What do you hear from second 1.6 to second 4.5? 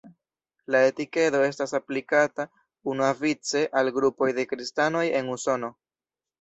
aplikata unuavice al grupoj de